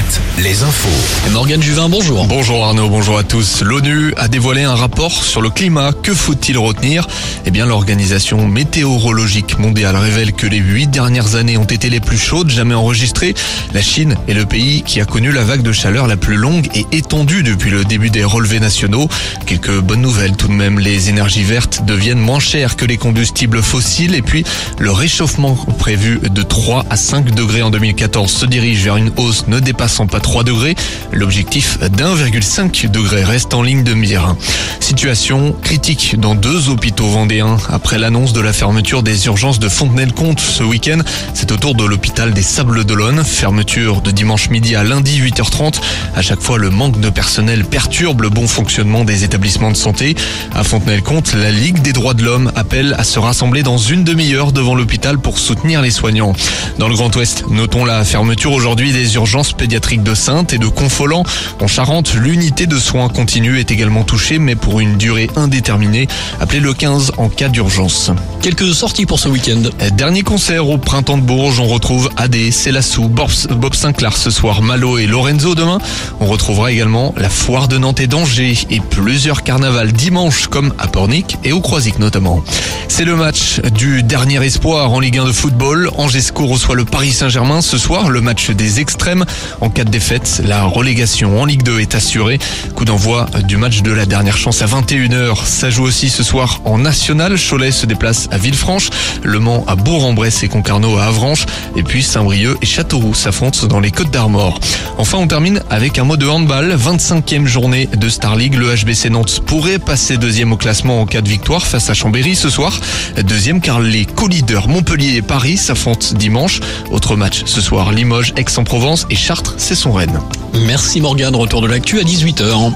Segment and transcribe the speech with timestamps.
[0.00, 0.88] Alouette, les infos.
[1.26, 2.26] Et Morgane Juvin, bonjour.
[2.26, 3.62] Bonjour Arnaud, bonjour à tous.
[3.62, 5.92] L'ONU a dévoilé un rapport sur le climat.
[5.92, 7.06] Que faut-il retenir?
[7.44, 12.18] Eh bien, l'Organisation météorologique mondiale révèle que les huit dernières années ont été les plus
[12.18, 13.34] chaudes jamais enregistrées.
[13.74, 16.68] La Chine est le pays qui a connu la vague de chaleur la plus longue
[16.74, 19.08] et étendue depuis le début des relevés nationaux.
[19.46, 20.78] Quelques bonnes nouvelles tout de même.
[20.78, 24.44] Les énergies vertes deviennent moins chères que les combustibles fossiles et puis
[24.78, 29.46] le réchauffement prévu de 3 à 5 degrés en 2014 se dirige vers une hausse
[29.48, 30.74] ne dépassant pas 3 degrés.
[31.12, 34.36] L'objectif d'1,5 degré reste en ligne de mire.
[34.78, 40.40] Situation critique dans deux hôpitaux vendéens après l'annonce de la fermeture des urgences de Fontenay-le-Comte
[40.40, 40.98] ce week-end.
[41.34, 43.24] C'est autour de l'hôpital des Sables d'Olonne.
[43.24, 45.80] Fermeture de dimanche midi à lundi 8h30.
[46.14, 50.14] À chaque fois, le manque de personnel perturbe le bon fonctionnement des établissements de santé.
[50.54, 54.52] À Fontenay-le-Comte, la Ligue des droits de l'homme appelle à se rassembler dans une demi-heure
[54.52, 56.32] devant l'hôpital pour soutenir les soignants.
[56.78, 60.66] Dans le Grand Ouest, notons la fermeture aujourd'hui des urgences pédiatriques de Sainte et de
[60.68, 61.24] Confolant.
[61.60, 66.06] En Charente, l'unité de soins continue est également touchée, mais pour une durée indéterminée.
[66.38, 68.10] Appelez le 15 en cas d'urgence.
[68.42, 69.62] Quelques sorties pour ce week-end.
[69.96, 74.98] Dernier concert au printemps de Bourges, on retrouve AD, Célassou, Bob Sinclair ce soir, Malo
[74.98, 75.78] et Lorenzo demain.
[76.20, 80.86] On retrouvera également la foire de Nantes et d'Angers et plusieurs carnavals dimanche comme à
[80.86, 82.44] Pornic et au Croisic notamment.
[82.88, 85.90] C'est le match du dernier espoir en Ligue 1 de football.
[85.96, 89.24] Angesco reçoit le Paris Saint-Germain ce soir, le match des extrêmes.
[89.70, 92.40] En cas de défaite, la relégation en Ligue 2 est assurée.
[92.74, 95.44] Coup d'envoi du match de la dernière chance à 21h.
[95.44, 97.36] Ça joue aussi ce soir en national.
[97.38, 98.90] Cholet se déplace à Villefranche,
[99.22, 101.46] Le Mans à Bourg-en-Bresse et Concarneau à Avranches.
[101.76, 104.58] Et puis Saint-Brieuc et Châteauroux s'affrontent dans les Côtes d'Armor.
[104.98, 106.74] Enfin, on termine avec un mot de handball.
[106.76, 108.56] 25e journée de Star League.
[108.56, 112.34] Le HBC Nantes pourrait passer deuxième au classement en cas de victoire face à Chambéry
[112.34, 112.80] ce soir.
[113.22, 116.58] Deuxième car les co-leaders Montpellier et Paris s'affrontent dimanche.
[116.90, 120.18] Autre match ce soir, Limoges, Aix-en-Provence et Chartres, c'est son Rennes.
[120.66, 122.72] Merci Morgane, retour de l'actu à 18h.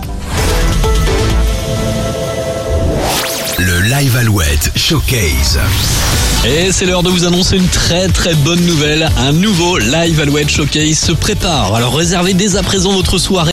[3.58, 5.58] Le Live Alouette Showcase.
[6.47, 9.08] Et c'est l'heure de vous annoncer une très très bonne nouvelle.
[9.17, 11.75] Un nouveau Live Alouette Showcase se prépare.
[11.75, 13.35] Alors réservez dès à présent votre soirée.